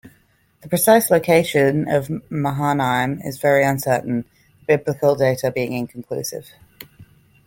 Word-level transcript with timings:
The 0.61 0.67
precise 0.67 1.11
location 1.11 1.87
of 1.87 2.07
Mahanaim 2.31 3.21
is 3.23 3.37
very 3.37 3.63
uncertain, 3.63 4.25
the 4.61 4.65
Biblical 4.77 5.13
data 5.13 5.51
being 5.51 5.73
inconclusive. 5.73 6.47